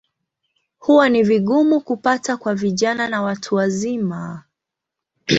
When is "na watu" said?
3.07-3.55